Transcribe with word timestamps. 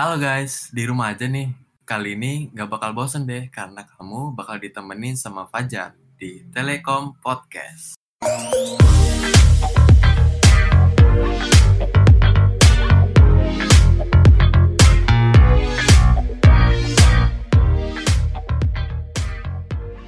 Halo 0.00 0.16
guys, 0.16 0.72
di 0.72 0.88
rumah 0.88 1.12
aja 1.12 1.28
nih. 1.28 1.52
Kali 1.84 2.16
ini 2.16 2.48
nggak 2.56 2.72
bakal 2.72 2.96
bosen 2.96 3.28
deh, 3.28 3.52
karena 3.52 3.84
kamu 3.84 4.32
bakal 4.32 4.56
ditemenin 4.56 5.12
sama 5.12 5.44
Fajar 5.44 5.92
di 6.16 6.40
Telekom 6.48 7.20
Podcast. 7.20 8.00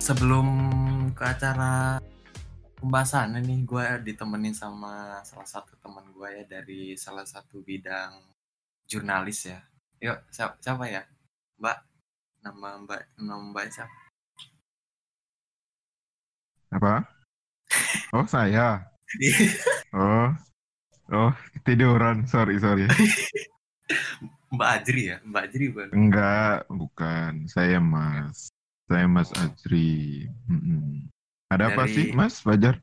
Sebelum 0.00 0.48
ke 1.12 1.20
acara 1.20 2.00
pembahasan 2.80 3.45
nih, 3.45 3.61
gue 3.68 3.84
ditemenin 4.09 4.56
sama 4.56 5.20
salah 5.20 5.45
satu 5.45 5.77
teman 5.84 6.09
gue 6.16 6.29
ya 6.32 6.45
dari 6.48 6.96
salah 6.96 7.29
satu 7.29 7.61
bidang 7.61 8.16
jurnalis 8.88 9.52
ya. 9.52 9.61
Yuk, 10.02 10.18
siapa, 10.34 10.58
siapa 10.58 10.84
ya? 10.90 11.06
Mbak, 11.62 11.79
nama 12.43 12.68
Mbak, 12.82 13.00
nama 13.22 13.43
Mbak 13.54 13.66
siapa? 13.70 13.96
Apa? 16.74 16.94
Oh, 18.12 18.26
saya. 18.29 18.82
Oh. 19.94 20.32
Oh, 21.12 21.32
tiduran. 21.68 22.24
Sorry, 22.24 22.57
sorry. 22.57 22.88
Mbak 24.48 24.68
Ajri 24.80 25.12
ya? 25.12 25.16
Mbak 25.20 25.43
Ajri 25.48 25.64
bukan? 25.68 25.88
Enggak, 25.93 26.58
bukan. 26.72 27.32
Saya 27.46 27.76
Mas. 27.76 28.48
Saya 28.88 29.04
Mas 29.04 29.29
Ajri. 29.36 30.26
Mm-mm. 30.48 31.12
Ada 31.52 31.68
apa 31.71 31.84
Dari- 31.84 31.93
sih, 31.93 32.06
Mas 32.16 32.41
Fajar? 32.41 32.80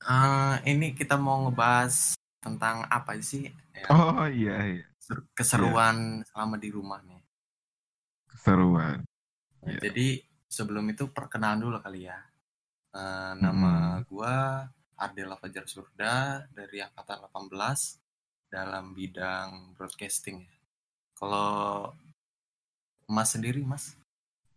Eh, 0.00 0.54
ini 0.72 0.96
kita 0.96 1.20
mau 1.20 1.44
ngebahas 1.44 2.16
tentang 2.40 2.88
apa 2.88 3.16
sih? 3.20 3.52
Ya, 3.76 3.84
Oh, 3.92 4.24
iya, 4.24 4.56
iya. 4.64 4.84
Ser- 5.04 5.28
keseruan 5.36 6.24
selama 6.24 6.56
di 6.56 6.68
rumah 6.72 7.00
nih. 7.04 7.20
Keseruan. 8.32 9.04
Nah, 9.04 9.68
Iya. 9.68 9.80
Jadi 9.88 10.08
sebelum 10.48 10.84
itu 10.92 11.08
perkenalan 11.08 11.60
dulu 11.64 11.76
kali 11.80 12.08
ya. 12.08 12.20
Eh, 12.94 13.32
nama 13.40 13.98
gua 14.06 14.64
Ardela 14.94 15.34
Fajar 15.40 15.66
Surda 15.66 16.46
dari 16.52 16.78
angkatan 16.78 17.26
18 17.26 18.00
dalam 18.48 18.94
bidang 18.94 19.74
broadcasting. 19.74 20.46
ya. 20.46 20.56
Kalau 21.16 21.90
Mas 23.08 23.34
sendiri, 23.34 23.60
Mas? 23.64 23.96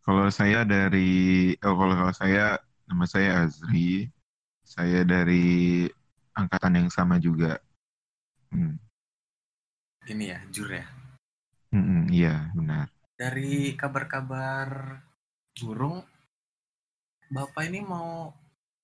Kalau 0.07 0.27
saya 0.31 0.63
dari, 0.63 1.51
oh 1.59 1.75
kalau 1.75 1.95
kalau 1.99 2.13
saya, 2.15 2.55
nama 2.87 3.03
saya 3.03 3.43
Azri. 3.43 4.07
Saya 4.63 5.03
dari 5.03 5.87
angkatan 6.35 6.83
yang 6.83 6.89
sama 6.91 7.17
juga. 7.19 7.59
Hmm. 8.51 8.75
Ini 10.07 10.25
ya, 10.31 10.39
jur 10.55 10.71
ya. 10.71 10.87
Mm-mm, 11.75 12.07
iya, 12.15 12.47
benar. 12.55 12.87
Dari 13.19 13.75
kabar-kabar 13.75 15.03
burung, 15.59 15.99
Bapak 17.27 17.67
ini 17.67 17.83
mau 17.83 18.31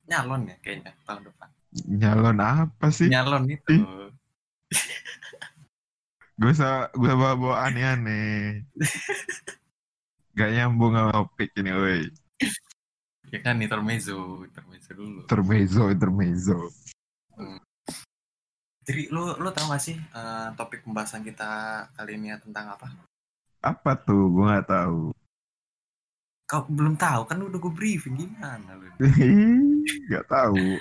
nyalon 0.03 0.51
ya 0.51 0.59
kayaknya 0.59 0.91
tahun 1.07 1.31
depan. 1.31 1.49
Nyalon 1.87 2.39
apa 2.43 2.91
sih? 2.91 3.07
Nyalon 3.07 3.47
itu. 3.47 3.71
Gue 6.35 6.51
usah, 6.51 6.91
gue 6.91 7.13
bawa-bawa 7.15 7.71
aneh-aneh. 7.71 8.67
Gak 10.35 10.51
nyambung 10.51 10.91
sama 10.91 11.23
topik 11.23 11.55
ini, 11.55 11.71
woi. 11.71 12.03
Ya 13.31 13.39
kan 13.39 13.63
intermezzo, 13.63 14.43
intermezzo 14.43 14.91
dulu. 14.91 15.23
Intermezzo, 15.23 15.83
intermezzo. 15.87 16.57
Jadi 18.83 19.07
lu 19.15 19.31
lu 19.39 19.49
tau 19.55 19.71
gak 19.71 19.83
sih 19.83 19.95
eh, 19.95 20.47
topik 20.59 20.83
pembahasan 20.83 21.23
kita 21.23 21.83
kali 21.95 22.19
ini 22.19 22.35
ya 22.35 22.37
tentang 22.39 22.75
apa? 22.75 22.87
Apa 23.63 23.95
tuh? 23.95 24.27
Gue 24.27 24.45
gak 24.51 24.67
tahu. 24.67 25.15
Kau 26.43 26.67
belum 26.67 26.99
tahu 26.99 27.23
kan 27.23 27.39
udah 27.39 27.59
gue 27.63 27.73
briefing 27.73 28.19
gimana 28.19 28.75
lu? 28.75 28.91
gak 30.11 30.27
tahu. 30.27 30.75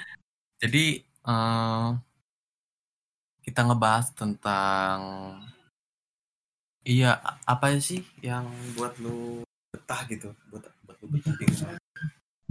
Jadi 0.58 1.06
eh, 1.06 1.88
kita 3.46 3.60
ngebahas 3.70 4.10
tentang 4.18 4.98
iya 6.82 7.22
apa 7.46 7.78
sih 7.78 8.02
yang 8.18 8.50
buat 8.74 8.98
lu 8.98 9.46
betah 9.70 10.02
gitu, 10.10 10.34
buat 10.50 10.66
buat 10.82 10.98
lu 11.02 11.06
betah 11.06 11.34
di 11.38 11.46
rumah 11.46 11.78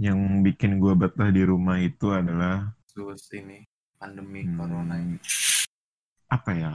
Yang 0.00 0.18
bikin 0.48 0.80
gue 0.80 0.94
betah 0.96 1.28
di 1.28 1.42
rumah 1.44 1.76
itu 1.76 2.08
adalah 2.08 2.72
terus 2.92 3.28
ini 3.36 3.64
pandemi 4.02 4.42
Hmm. 4.42 4.58
corona 4.58 4.94
ini. 4.98 5.16
apa 6.26 6.50
ya? 6.56 6.72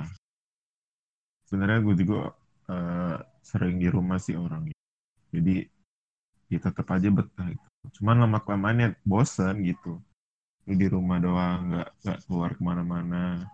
Sebenarnya 1.44 1.80
gue 1.84 1.96
juga 2.00 2.32
eh, 2.68 3.18
sering 3.44 3.80
di 3.80 3.88
rumah 3.92 4.20
sih 4.20 4.36
orangnya. 4.36 4.76
Jadi 5.32 5.64
ya 6.48 6.60
tetap 6.64 6.88
aja 6.92 7.08
betah 7.12 7.48
gitu. 7.52 7.68
Cuman 8.00 8.24
lama 8.24 8.40
kelamaan 8.44 8.84
ya 8.84 8.90
bosen 9.04 9.64
gitu. 9.64 10.00
Lu 10.68 10.74
di 10.76 10.88
rumah 10.88 11.18
doang, 11.18 11.72
nggak 11.72 11.90
nggak 12.04 12.20
keluar 12.28 12.52
ke 12.56 12.62
mana-mana. 12.64 13.48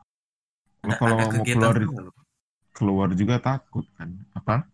Lu 0.84 0.92
kalau 0.98 1.16
mau 1.18 1.30
keluar 1.46 1.78
seru 1.78 2.10
keluar 2.74 3.10
juga 3.14 3.38
takut 3.42 3.86
kan? 3.98 4.14
Apa? 4.38 4.70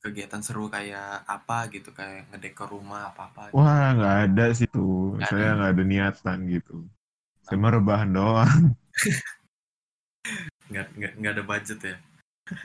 kegiatan 0.00 0.40
seru 0.40 0.64
kayak 0.72 1.28
apa 1.28 1.68
gitu 1.76 1.92
kayak 1.92 2.24
ngedekor 2.32 2.72
rumah 2.72 3.12
apa 3.12 3.28
apa 3.28 3.40
Wah 3.52 3.92
nggak 3.92 4.16
ada 4.32 4.46
sih 4.56 4.64
tuh. 4.64 5.12
Nggak 5.20 5.28
Saya 5.28 5.48
nggak 5.60 5.72
ada 5.76 5.84
niatan 5.84 6.38
gitu. 6.48 6.76
Mah 7.58 7.72
rebahan 7.74 8.10
doang. 8.12 8.62
nggak 10.70 10.86
nggak 10.94 11.12
nggak 11.18 11.32
ada 11.34 11.42
budget 11.42 11.80
ya 11.82 11.96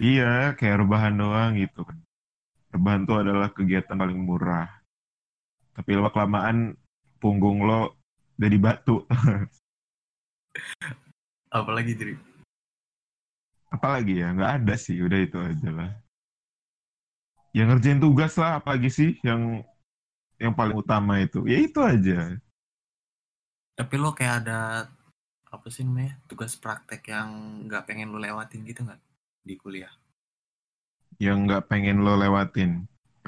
iya, 0.02 0.56
kayak 0.58 0.86
rebahan 0.86 1.16
doang 1.16 1.58
gitu 1.58 1.86
kan. 1.86 1.98
Rebahan 2.74 3.02
tuh 3.08 3.18
adalah 3.22 3.50
kegiatan 3.54 3.96
paling 3.96 4.20
murah. 4.20 4.68
Tapi 5.76 5.90
lama 5.96 6.10
kelamaan 6.12 6.76
punggung 7.20 7.64
lo 7.64 7.96
jadi 8.36 8.58
batu. 8.60 9.04
apalagi 11.56 11.96
jadi 11.96 12.14
Apalagi 13.72 14.24
ya, 14.24 14.32
nggak 14.32 14.52
ada 14.64 14.76
sih. 14.80 14.96
Udah 15.04 15.20
itu 15.20 15.38
aja 15.40 15.70
lah. 15.72 15.92
Yang 17.52 17.68
ngerjain 17.76 18.00
tugas 18.00 18.34
lah, 18.40 18.60
apalagi 18.60 18.90
sih 18.92 19.10
yang 19.24 19.64
yang 20.40 20.56
paling 20.56 20.76
utama 20.76 21.20
itu. 21.20 21.44
Ya 21.48 21.60
itu 21.60 21.80
aja. 21.84 22.40
Tapi 23.80 23.96
lo 24.02 24.10
kayak 24.18 24.36
ada 24.44 24.60
apa 25.56 25.68
sih 25.74 25.84
namanya 25.88 26.14
tugas 26.30 26.54
praktek 26.64 27.02
yang 27.14 27.30
nggak 27.68 27.86
pengen 27.88 28.12
lo 28.12 28.18
lewatin 28.26 28.62
gitu 28.70 28.80
nggak 28.88 29.02
di 29.48 29.56
kuliah 29.62 29.94
Yang 31.26 31.38
nggak 31.46 31.66
pengen 31.72 31.98
lo 32.06 32.14
lewatin. 32.22 32.72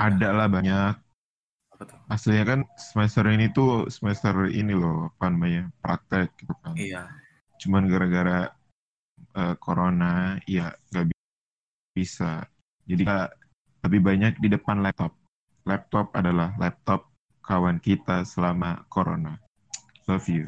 Ada 0.05 0.29
lah 0.37 0.47
banyak. 0.55 0.93
apa 1.73 1.83
tuh 1.89 1.99
Aslinya 2.13 2.43
kan 2.51 2.59
semester 2.79 3.25
ini 3.35 3.45
tuh 3.57 3.71
semester 3.95 4.35
ini 4.59 4.73
loh, 4.81 5.11
apa 5.11 5.25
namanya, 5.31 5.63
praktek 5.83 6.27
gitu 6.39 6.53
kan. 6.63 6.75
iya 6.75 7.01
Cuman 7.61 7.83
gara-gara 7.91 8.39
eh, 9.41 9.55
corona, 9.65 10.39
ya 10.47 10.67
nggak 10.91 11.05
bi- 11.09 11.25
bisa. 11.97 12.31
Jadi 12.89 13.03
lebih 13.85 14.01
banyak 14.09 14.33
di 14.43 14.47
depan 14.55 14.77
laptop. 14.85 15.11
Laptop 15.69 16.07
adalah 16.19 16.49
laptop 16.61 17.01
kawan 17.43 17.77
kita 17.83 18.23
selama 18.27 18.83
corona. 18.93 19.33
Love 20.07 20.27
you. 20.29 20.45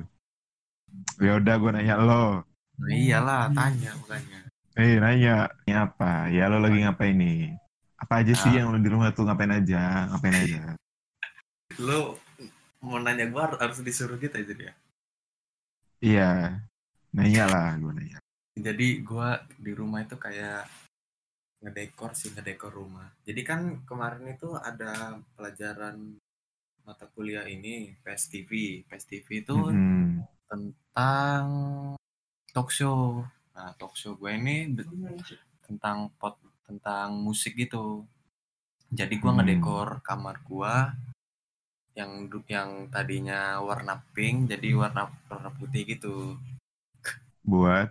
Ya 1.20 1.38
udah 1.38 1.56
gue 1.56 1.72
nanya 1.72 1.96
lo. 2.00 2.42
nah, 2.80 2.90
iyalah 2.90 3.52
tanya 3.52 3.92
makanya 4.00 4.40
Eh 4.80 4.96
nanya, 4.96 5.52
ini 5.68 5.76
apa? 5.76 6.32
Ya 6.32 6.48
lo 6.48 6.58
lagi 6.58 6.80
ngapain 6.80 7.12
nih? 7.14 7.52
Apa 8.00 8.24
aja 8.24 8.32
sih 8.34 8.56
Ah. 8.56 8.64
yang 8.64 8.72
lo 8.72 8.80
di 8.80 8.88
rumah 8.88 9.12
tuh 9.12 9.28
ngapain 9.28 9.52
aja? 9.52 10.08
Ngapain 10.08 10.36
aja? 10.40 10.62
lo 11.88 12.16
mau 12.80 12.96
nanya 12.98 13.28
gua 13.28 13.52
harus, 13.54 13.84
disuruh 13.84 14.16
gitu 14.16 14.32
aja 14.34 14.54
ya 14.56 14.74
Iya, 16.00 16.30
nanya 17.12 17.44
lah 17.46 17.76
gue 17.76 17.92
nanya. 17.92 18.18
jadi 18.56 19.04
gua 19.04 19.44
di 19.60 19.76
rumah 19.76 20.00
itu 20.00 20.16
kayak 20.16 20.64
ngedekor 21.60 22.16
sih 22.16 22.32
ngedekor 22.32 22.72
rumah 22.72 23.12
jadi 23.22 23.44
kan 23.44 23.60
kemarin 23.84 24.32
itu 24.32 24.56
ada 24.56 25.20
pelajaran 25.36 26.16
mata 26.90 27.06
kuliah 27.16 27.46
ini 27.56 27.94
PSTV 28.02 28.52
PSTV 28.90 29.28
itu 29.46 29.58
Mm-mm. 29.70 30.26
tentang 30.50 31.46
talk 32.54 32.70
show. 32.74 33.22
Nah, 33.54 33.72
talk 33.80 33.94
show 34.02 34.14
gue 34.20 34.32
ini 34.42 34.56
tentang 35.66 35.98
pot 36.20 36.36
tentang 36.66 37.10
musik 37.26 37.54
gitu. 37.64 37.86
Jadi 39.00 39.14
gue 39.22 39.30
Hmm. 39.30 39.38
ngedekor 39.38 39.88
kamar 40.10 40.36
gua 40.50 40.74
yang 42.00 42.12
yang 42.56 42.72
tadinya 42.94 43.42
warna 43.68 43.96
pink 44.16 44.50
jadi 44.52 44.70
warna 44.82 45.04
warna 45.30 45.50
putih 45.58 45.84
gitu. 45.94 46.16
Buat 47.44 47.90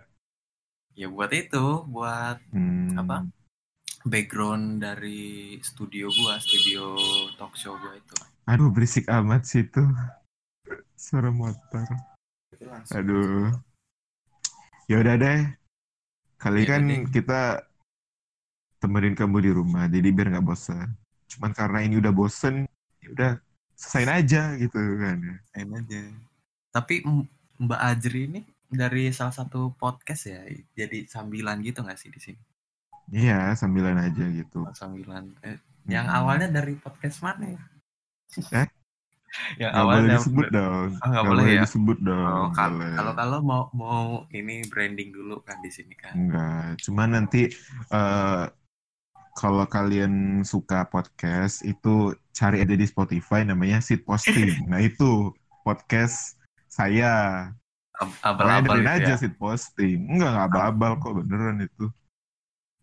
Ya 1.01 1.07
buat 1.15 1.31
itu, 1.31 1.65
buat 1.95 2.37
hmm, 2.53 2.99
Apa? 3.01 3.17
background 4.13 4.65
dari 4.85 5.21
studio 5.69 6.05
gua, 6.19 6.33
studio 6.45 6.83
talk 7.39 7.53
show 7.61 7.73
gua 7.81 7.93
itu. 8.01 8.15
Aduh 8.49 8.73
berisik 8.73 9.05
amat 9.07 9.45
sih 9.45 9.61
itu. 9.61 9.83
Suara 10.97 11.29
motor. 11.29 11.85
Aduh. 12.91 13.53
Ya 14.89 14.99
udah 14.99 15.15
deh. 15.15 15.39
Kali 16.35 16.63
Ya 16.63 16.69
kan 16.71 16.81
deh. 16.83 17.03
kita 17.07 17.61
temenin 18.79 19.11
kamu 19.11 19.37
di 19.43 19.51
rumah 19.51 19.91
jadi 19.91 20.07
biar 20.07 20.31
nggak 20.31 20.47
bosan 20.47 20.87
cuman 21.27 21.51
karena 21.51 21.83
ini 21.83 21.99
udah 21.99 22.15
bosen 22.15 22.63
ya 23.03 23.07
udah 23.11 23.31
selesain 23.75 24.07
aja 24.07 24.55
gitu 24.55 24.79
kan 24.95 25.19
Enak 25.51 25.83
aja. 25.83 26.01
Tapi 26.71 27.03
Mbak 27.59 27.75
Ajri 27.75 28.21
ini 28.31 28.41
dari 28.71 29.11
salah 29.11 29.35
satu 29.35 29.75
podcast 29.75 30.31
ya, 30.31 30.47
jadi 30.73 31.03
sambilan 31.05 31.59
gitu 31.59 31.83
nggak 31.83 31.99
sih 31.99 32.07
di 32.07 32.19
sini? 32.23 32.41
iya 33.11 33.51
sambilan 33.51 33.99
aja 33.99 34.25
gitu 34.31 34.63
Sambilan. 34.71 35.27
Eh, 35.43 35.59
yang 35.91 36.07
Hmm. 36.07 36.15
awalnya 36.15 36.47
dari 36.47 36.79
podcast 36.79 37.19
mana 37.19 37.51
ya? 37.51 37.61
Eh? 38.51 38.67
yang 39.61 39.69
nggak 39.69 39.85
boleh 39.85 39.93
awalnya 40.01 40.17
disebut 40.17 40.47
dong 40.49 40.89
Oh, 40.97 41.07
nggak 41.07 41.23
boleh 41.23 41.43
ya? 41.45 41.61
disebut 41.61 41.97
dong 42.01 42.25
Oh, 42.25 42.49
kal- 42.49 42.73
boleh. 42.73 42.93
kalau 42.97 43.13
kalau 43.13 43.37
mau 43.41 43.63
mau 43.71 44.01
ini 44.29 44.65
branding 44.65 45.09
dulu 45.09 45.37
kan 45.41 45.61
di 45.61 45.69
sini 45.69 45.93
kan. 45.93 46.17
Enggak, 46.17 46.81
cuman 46.81 47.09
nanti 47.13 47.45
eh, 47.89 48.45
kalau 49.37 49.63
kalian 49.63 50.41
suka 50.41 50.83
podcast 50.83 51.61
itu 51.61 52.11
cari 52.33 52.59
aja 52.59 52.73
di 52.73 52.83
Spotify 52.83 53.45
namanya 53.45 53.79
Sit 53.79 54.01
Posting. 54.01 54.65
nah 54.71 54.81
itu 54.81 55.29
podcast 55.61 56.33
saya. 56.65 57.47
Abal-abal 58.25 58.81
gitu 58.81 58.89
aja 58.89 59.13
ya. 59.13 59.15
Sit 59.15 59.37
Posting. 59.37 60.09
Enggak, 60.09 60.31
enggak 60.33 60.45
abal-abal 60.49 60.91
kok 60.97 61.13
beneran 61.21 61.61
itu. 61.61 61.85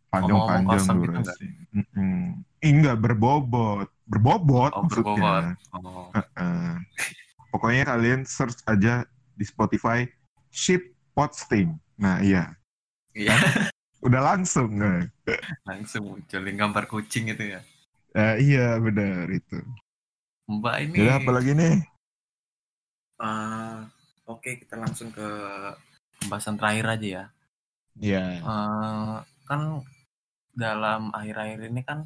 Panjang-panjang 0.09 0.81
gitu 0.87 1.11
durasi. 1.11 1.47
Mm-mm. 1.75 2.46
Enggak 2.73 2.97
berbobot. 2.99 3.89
Berbobot 4.07 4.73
Oh, 4.75 4.83
maksudnya. 4.87 5.03
berbobot. 5.03 5.45
Oh. 5.75 6.75
Pokoknya 7.51 7.85
kalian 7.87 8.23
search 8.23 8.61
aja 8.67 9.07
di 9.33 9.45
Spotify 9.45 10.05
Shit 10.51 10.83
Posting. 11.13 11.73
Nah 11.97 12.21
iya, 12.21 12.53
Iya, 13.17 13.33
udah 14.05 14.21
langsung. 14.21 14.77
Nah. 14.77 15.09
langsung 15.65 16.05
munculin 16.07 16.55
gambar 16.55 16.85
kucing 16.85 17.33
itu 17.33 17.57
ya. 17.57 17.61
Eh, 18.13 18.35
iya 18.45 18.77
benar 18.77 19.25
itu. 19.29 19.57
Mbak 20.47 20.77
ini 20.85 20.97
Jadi 21.01 21.11
apa 21.11 21.31
lagi 21.33 21.53
nih? 21.53 21.75
eh, 23.17 23.79
oke 24.29 24.51
kita 24.61 24.77
langsung 24.77 25.09
ke 25.11 25.27
pembahasan 26.21 26.61
terakhir 26.61 26.87
aja 26.93 27.07
ya. 27.09 27.25
Iya. 27.97 28.25
Eh, 28.45 29.15
kan 29.49 29.61
dalam 30.53 31.09
akhir-akhir 31.13 31.61
ini 31.69 31.81
kan 31.81 32.05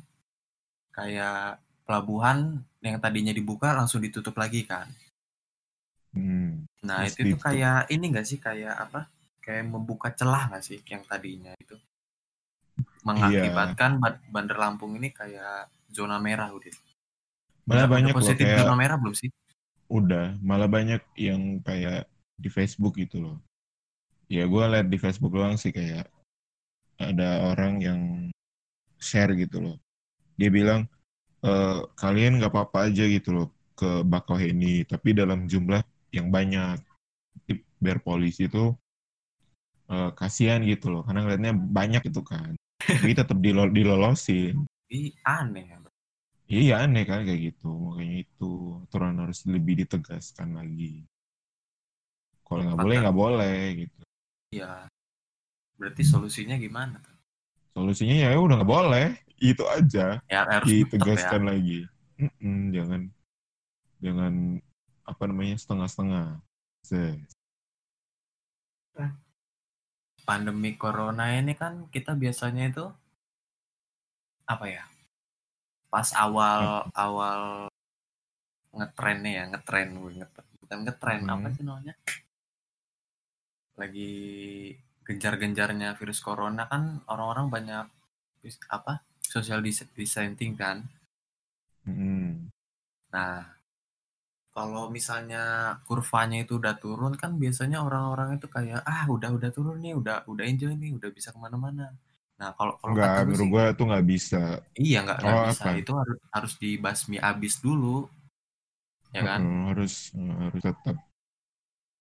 kayak 1.01 1.59
pelabuhan 1.89 2.61
yang 2.85 2.97
tadinya 3.01 3.33
dibuka 3.33 3.73
langsung 3.73 4.05
ditutup 4.05 4.37
lagi 4.37 4.69
kan. 4.69 4.87
Hmm. 6.13 6.69
Nah 6.85 7.07
itu 7.07 7.35
tuh 7.35 7.41
kayak 7.41 7.89
ini 7.89 8.05
enggak 8.13 8.27
sih 8.29 8.37
kayak 8.37 8.77
apa? 8.77 9.09
Kayak 9.41 9.73
membuka 9.73 10.13
celah 10.13 10.53
nggak 10.53 10.65
sih 10.65 10.79
yang 10.85 11.03
tadinya 11.09 11.57
itu 11.57 11.77
mengakibatkan 13.01 13.97
Ba- 13.97 14.21
Bandar 14.29 14.61
Lampung 14.61 14.93
ini 15.01 15.09
kayak 15.09 15.73
zona 15.89 16.21
merah 16.21 16.53
udah. 16.53 16.77
Malah 17.65 17.89
banyak 17.89 18.13
udah 18.13 18.21
loh 18.21 18.29
positif 18.29 18.45
kayak 18.45 18.59
zona 18.61 18.77
merah 18.77 18.97
belum 19.01 19.17
sih? 19.17 19.31
udah, 19.91 20.39
malah 20.39 20.71
banyak 20.71 21.03
yang 21.19 21.59
kayak 21.67 22.07
di 22.39 22.47
Facebook 22.47 22.95
gitu 22.95 23.19
loh. 23.19 23.37
Ya 24.31 24.47
gue 24.47 24.63
liat 24.63 24.87
di 24.87 24.99
Facebook 25.03 25.35
doang 25.35 25.59
sih 25.59 25.75
kayak 25.75 26.07
ada 26.95 27.51
orang 27.51 27.83
yang 27.83 28.01
share 29.03 29.35
gitu 29.35 29.59
loh. 29.59 29.77
Dia 30.41 30.51
bilang 30.59 30.81
"Eh, 31.51 31.81
kalian 32.03 32.33
nggak 32.41 32.53
apa-apa 32.53 32.79
aja 32.89 33.05
gitu 33.17 33.31
loh 33.37 33.49
ke 33.79 33.91
Bakauheni, 34.13 34.75
tapi 34.93 35.09
dalam 35.21 35.41
jumlah 35.53 35.83
yang 36.17 36.29
banyak. 36.37 36.77
Biar 37.83 37.99
polisi 38.05 38.45
tuh 38.55 38.69
eh, 39.95 40.11
kasihan 40.19 40.61
gitu 40.73 40.87
loh, 40.93 41.03
karena 41.07 41.21
ngeliatnya 41.25 41.53
banyak 41.55 42.03
itu 42.11 42.21
kan. 42.25 42.53
Tapi 42.81 43.13
tetap 43.21 43.39
dilo- 43.45 43.73
dilolosin. 43.77 44.55
Ih 44.91 45.13
aneh 45.27 45.65
ya. 45.71 45.79
Iya 46.51 46.75
aneh 46.85 47.05
kan 47.11 47.23
kayak 47.27 47.41
gitu, 47.55 47.71
makanya 47.71 48.17
itu 48.27 48.51
aturan 48.83 49.15
harus 49.23 49.39
lebih 49.47 49.75
ditegaskan 49.87 50.59
lagi. 50.59 51.07
Kalau 52.47 52.63
nggak 52.67 52.81
boleh 52.83 52.97
nggak 52.99 53.19
boleh 53.23 53.57
gitu. 53.87 54.01
Iya. 54.51 54.91
Berarti 55.79 56.03
solusinya 56.03 56.57
gimana? 56.59 56.99
Solusinya 57.71 58.17
ya 58.27 58.35
udah 58.35 58.61
nggak 58.61 58.71
boleh, 58.71 59.07
itu 59.39 59.63
aja 59.71 60.19
Ya 60.27 60.43
tutup 60.45 60.67
ya. 60.67 60.71
ditegaskan 60.85 61.43
lagi. 61.47 61.87
Mm-mm, 62.19 62.75
jangan 62.75 63.01
jangan 64.03 64.33
apa 65.07 65.23
namanya 65.27 65.57
setengah-setengah. 65.57 66.27
Se- 66.85 67.21
Pandemi 70.27 70.77
corona 70.77 71.33
ini 71.35 71.57
kan 71.57 71.89
kita 71.89 72.15
biasanya 72.15 72.71
itu 72.71 72.85
apa 74.47 74.67
ya? 74.69 74.85
Pas 75.91 76.11
awal 76.15 76.87
awal 76.95 77.67
ngetrennya 78.71 79.31
ya, 79.31 79.45
ngetren 79.51 79.89
gue 79.99 80.13
ngetren. 80.23 80.47
Bukan 80.63 80.79
ngetren, 80.87 81.21
Hmm. 81.27 81.33
apa 81.35 81.47
sih 81.51 81.63
namanya? 81.67 81.95
Lagi 83.75 84.13
genjar-genjarnya 85.11 85.91
virus 85.99 86.21
corona 86.27 86.63
kan 86.73 86.83
orang-orang 87.13 87.47
banyak 87.55 87.85
apa? 88.79 88.95
social 89.35 89.61
dis- 89.67 89.91
distancing 89.99 90.53
kan. 90.63 90.77
Mm-mm. 91.89 92.51
Nah, 93.13 93.45
kalau 94.57 94.85
misalnya 94.97 95.43
kurvanya 95.87 96.37
itu 96.45 96.53
udah 96.61 96.75
turun 96.83 97.13
kan 97.23 97.31
biasanya 97.43 97.79
orang-orang 97.87 98.29
itu 98.37 98.47
kayak 98.57 98.81
ah 98.93 99.03
udah 99.15 99.31
udah 99.37 99.51
turun 99.57 99.77
nih, 99.85 99.93
udah 100.01 100.17
udah 100.33 100.45
enjoy 100.51 100.73
nih, 100.83 100.91
udah 100.99 101.11
bisa 101.17 101.29
ke 101.35 101.39
mana-mana. 101.45 101.85
Nah 102.41 102.49
kalau 102.59 102.75
kalau 102.83 102.95
Nggak, 102.95 103.15
gue 103.27 103.27
menurut 103.29 103.51
gua 103.53 103.65
tuh 103.77 103.85
nggak 103.89 104.05
bisa. 104.13 104.37
iya 104.85 104.97
nggak 105.05 105.21
Oh, 105.25 105.43
bisa. 105.45 105.65
apa? 105.65 105.69
Itu 105.81 105.91
harus 106.01 106.19
harus 106.35 106.53
dibasmi 106.63 107.17
abis 107.31 107.55
dulu, 107.65 107.87
ya 109.15 109.23
kan? 109.25 109.43
Harus 109.67 109.95
harus 110.15 110.63
tetap. 110.67 110.97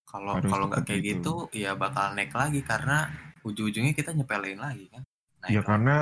Kalau 0.09 0.33
kalau 0.41 0.65
nggak 0.73 0.83
kayak 0.89 1.01
gitu. 1.05 1.33
gitu, 1.49 1.61
ya 1.61 1.77
bakal 1.77 2.17
naik 2.17 2.33
lagi 2.33 2.61
karena 2.65 3.13
ujung-ujungnya 3.45 3.93
kita 3.93 4.11
nyepelin 4.17 4.57
lagi 4.57 4.85
kan. 4.89 5.03
Naik 5.45 5.51
Ya 5.53 5.61
lagi. 5.61 5.69
karena 5.69 5.95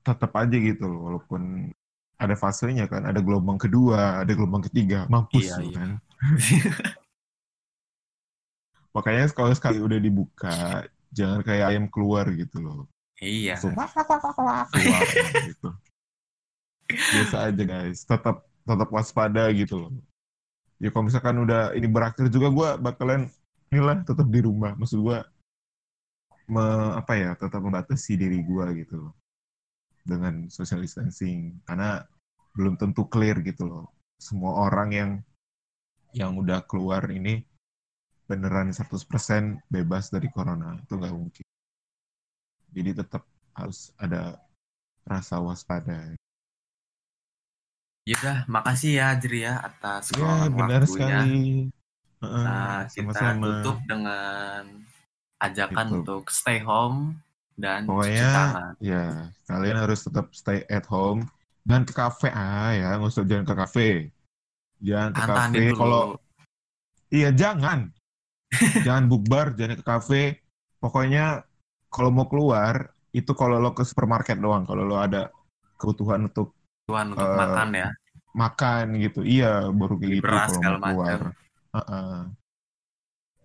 tetap 0.00 0.32
aja 0.32 0.56
gitu 0.56 0.84
loh, 0.88 1.00
walaupun 1.12 1.42
ada 2.16 2.34
fasenya 2.36 2.84
kan, 2.88 3.04
ada 3.04 3.20
gelombang 3.20 3.60
kedua, 3.60 4.24
ada 4.24 4.32
gelombang 4.32 4.64
ketiga, 4.68 5.04
mampus 5.12 5.52
Iya, 5.52 5.56
iya. 5.60 5.76
kan. 5.76 5.90
Makanya 8.96 9.24
kalau 9.36 9.52
sekali 9.54 9.78
udah 9.78 9.98
dibuka, 10.00 10.84
jangan 11.14 11.40
kayak 11.46 11.66
ayam 11.76 11.86
keluar 11.92 12.26
gitu 12.34 12.58
loh. 12.58 12.88
iya. 13.20 13.54
Langsung 13.60 13.76
keluar 14.32 15.04
gitu. 15.46 15.68
Biasa 17.14 17.36
aja 17.52 17.62
guys, 17.62 18.02
tetap 18.02 18.42
tetap 18.66 18.88
waspada 18.90 19.46
gitu 19.54 19.76
loh. 19.86 19.92
Ya 20.80 20.88
kalau 20.88 21.12
misalkan 21.12 21.36
udah 21.44 21.76
ini 21.76 21.84
berakhir 21.84 22.32
juga 22.32 22.48
gue 22.48 22.68
bakalan 22.80 23.28
inilah 23.68 24.00
tetap 24.00 24.24
di 24.32 24.40
rumah. 24.40 24.72
Maksud 24.80 24.98
gue 25.04 25.18
me, 26.48 26.64
apa 26.96 27.12
ya 27.20 27.30
tetap 27.36 27.60
membatasi 27.60 28.16
diri 28.16 28.40
gue 28.40 28.66
gitu 28.80 28.94
loh. 28.96 29.12
Dengan 30.00 30.48
social 30.48 30.80
distancing. 30.80 31.60
Karena 31.68 32.00
belum 32.56 32.80
tentu 32.80 33.04
clear 33.12 33.44
gitu 33.44 33.68
loh. 33.68 33.92
Semua 34.16 34.64
orang 34.64 34.88
yang 34.90 35.10
yang 36.16 36.34
udah 36.34 36.64
keluar 36.64 37.06
ini 37.12 37.44
beneran 38.24 38.72
100% 38.72 39.60
bebas 39.68 40.08
dari 40.08 40.32
corona. 40.32 40.80
Itu 40.80 40.96
nggak 40.96 41.12
mungkin. 41.12 41.46
Jadi 42.72 42.90
tetap 43.04 43.28
harus 43.52 43.92
ada 44.00 44.40
rasa 45.04 45.42
waspada 45.44 46.16
Yaudah, 48.08 48.38
makasih 48.48 48.96
ya 48.96 49.08
Jri 49.20 49.44
ya 49.44 49.60
atas 49.60 50.10
ya 50.16 50.48
benar 50.48 50.82
waktunya. 50.82 51.20
sekali. 51.20 51.44
Heeh, 52.20 52.44
Nah, 52.44 52.78
kita 52.88 53.00
sama-sama. 53.16 53.44
tutup 53.44 53.76
dengan 53.88 54.62
ajakan 55.40 55.86
Tutup. 55.88 55.98
untuk 56.04 56.22
stay 56.32 56.58
home 56.60 57.16
dan 57.56 57.84
cuci 57.84 57.92
Pokoknya 57.92 58.28
tangan. 58.32 58.72
ya 58.80 59.04
kalian 59.48 59.76
harus 59.84 60.00
tetap 60.04 60.26
stay 60.36 60.64
at 60.68 60.84
home 60.88 61.24
dan 61.64 61.84
ke 61.84 61.92
kafe 61.92 62.28
ah 62.32 62.72
ya 62.72 62.96
nggak 62.96 63.08
usah 63.12 63.24
jangan 63.24 63.44
ke 63.48 63.54
kafe 63.56 63.88
jangan 64.80 65.10
ke 65.12 65.22
kafe 65.24 65.62
kalau 65.76 66.04
iya 67.12 67.30
jangan. 67.32 67.92
Jangan 68.82 69.06
bukbar 69.06 69.54
jangan 69.54 69.78
ke 69.78 69.84
kafe 69.86 70.22
pokoknya 70.82 71.46
kalau 71.86 72.10
mau 72.10 72.26
keluar 72.26 72.90
itu 73.14 73.30
kalau 73.38 73.62
lo 73.62 73.70
ke 73.70 73.86
supermarket 73.86 74.42
doang. 74.42 74.66
Kalau 74.66 74.82
lo 74.82 74.98
ada 74.98 75.30
kebutuhan 75.78 76.26
untuk 76.26 76.50
Tuhan 76.90 77.06
untuk 77.14 77.22
Eh, 77.24 77.38
makan 77.38 77.68
ya. 77.72 77.88
makan 78.30 78.84
gitu 78.96 79.20
iya 79.22 79.66
baru 79.70 79.94
kayak 79.96 80.12
gitu 80.12 80.24
beras 80.24 80.52
kalau 80.56 80.78
mau 80.78 80.86
keluar 80.90 81.20
macam. 81.22 81.32
Heeh. 81.70 82.14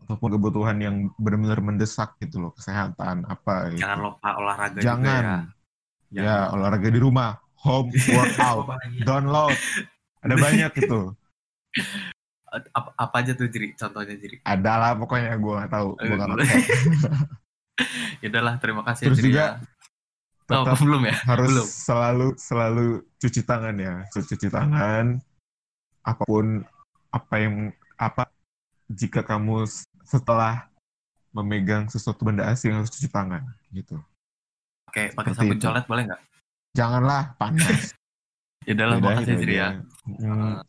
ataupun 0.02 0.30
kebutuhan 0.38 0.78
yang 0.78 0.96
benar-benar 1.18 1.62
mendesak 1.62 2.14
gitu 2.22 2.38
loh 2.38 2.54
kesehatan 2.54 3.26
apa 3.26 3.74
gitu. 3.74 3.82
Jangan 3.82 4.00
lupa 4.02 4.30
olahraga 4.38 4.78
Jangan. 4.78 5.24
juga 5.26 5.42
ya. 6.14 6.22
Ya, 6.22 6.38
olahraga 6.48 6.88
di 6.88 7.02
rumah, 7.02 7.42
home 7.58 7.90
workout, 8.14 8.70
download. 9.02 9.58
Ada 10.22 10.36
banyak 10.38 10.72
itu. 10.78 11.00
apa, 12.78 12.90
apa 12.96 13.16
aja 13.20 13.34
tuh 13.34 13.50
Jri? 13.50 13.74
Contohnya 13.74 14.14
Jri. 14.14 14.38
Ada 14.46 14.72
lah 14.78 14.92
pokoknya 14.94 15.34
gue 15.36 15.54
nggak 15.58 15.72
tahu, 15.74 15.90
gue 15.98 16.16
nggak. 16.16 16.30
Ya 18.24 18.32
udahlah, 18.32 18.56
terima 18.64 18.82
kasih 18.88 19.12
Terus 19.12 19.20
juga, 19.20 19.44
ya. 19.60 19.75
Oh, 20.46 20.62
tetap 20.62 20.78
belum 20.78 21.02
ya? 21.10 21.16
harus 21.26 21.50
Belum. 21.50 21.68
selalu 21.90 22.28
selalu 22.38 22.86
cuci 23.18 23.42
tangan 23.42 23.76
ya 23.82 23.94
cuci 24.14 24.48
tangan 24.48 25.06
apa 26.06 26.22
pun 26.22 26.62
apa 27.10 27.34
yang 27.42 27.74
apa 27.98 28.30
jika 28.86 29.26
kamu 29.26 29.66
setelah 30.06 30.70
memegang 31.34 31.90
sesuatu 31.90 32.22
benda 32.22 32.46
asing 32.46 32.78
harus 32.78 32.94
cuci 32.94 33.10
tangan 33.10 33.42
gitu 33.74 33.98
Pakai 34.86 35.12
pakai 35.18 35.34
Seperti 35.34 35.42
sabun 35.50 35.58
itu. 35.58 35.66
colet 35.66 35.86
boleh 35.90 36.04
nggak? 36.14 36.22
janganlah 36.78 37.24
panas 37.42 37.92
Ya 38.66 38.74
lah, 38.82 38.98
Yaudah, 38.98 39.14
makasih 39.14 39.34
itu 39.38 39.42
Jiri 39.46 39.56
ya. 39.62 39.70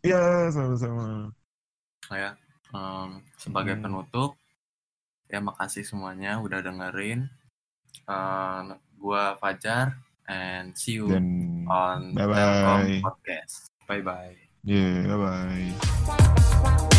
iya 0.05 0.23
sama-sama 0.53 1.33
Oh 2.13 2.17
ya, 2.17 2.31
em, 2.77 3.11
sebagai 3.41 3.75
Hmm. 3.77 3.83
penutup, 3.89 4.31
ya 5.33 5.41
makasih 5.41 5.81
semuanya 5.83 6.37
udah 6.45 6.61
dengerin. 6.61 7.25
Eh, 8.05 8.61
gua 8.99 9.37
Fajar, 9.39 9.97
and 10.27 10.75
see 10.77 10.99
you 10.99 11.09
dan 11.09 11.65
on 11.71 12.13
bye-bye. 12.17 12.35
Telkom 12.35 12.83
Podcast. 13.05 13.71
Bye 13.87 14.03
bye. 14.03 14.35
yeah 14.67 15.07
bye 15.07 15.15
bye 15.15 16.96